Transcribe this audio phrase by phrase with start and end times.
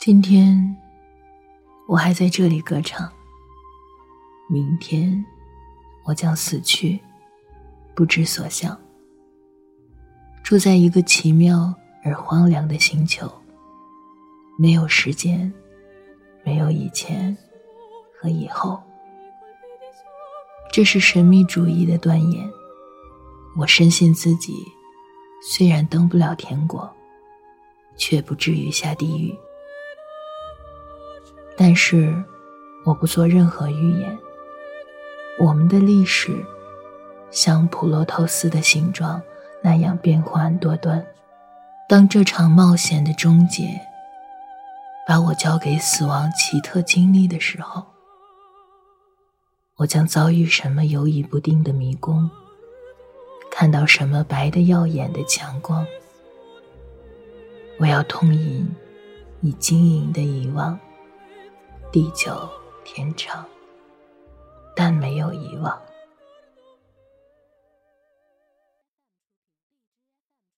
[0.00, 0.74] 今天，
[1.86, 3.06] 我还在这里歌唱。
[4.48, 5.22] 明天，
[6.06, 6.98] 我将死去，
[7.94, 8.74] 不知所向，
[10.42, 13.30] 住在一个奇妙而荒凉的星球，
[14.56, 15.52] 没有时间，
[16.44, 17.36] 没有以前
[18.18, 18.82] 和以后。
[20.72, 22.50] 这是神秘主义的断言。
[23.54, 24.64] 我深信自己，
[25.42, 26.90] 虽然登不了天国，
[27.98, 29.36] 却不至于下地狱。
[31.62, 32.10] 但是，
[32.86, 34.18] 我不做任何预言。
[35.38, 36.42] 我们的历史
[37.30, 39.20] 像普罗透斯的形状
[39.62, 41.06] 那样变幻多端。
[41.86, 43.78] 当这场冒险的终结
[45.06, 47.84] 把我交给死亡奇特经历的时候，
[49.76, 52.30] 我将遭遇什么游移不定的迷宫？
[53.50, 55.86] 看到什么白的耀眼的强光？
[57.78, 58.66] 我要痛饮
[59.40, 60.80] 你晶莹的遗忘。
[61.92, 62.48] 地久
[62.84, 63.44] 天长，
[64.76, 65.76] 但没有遗忘。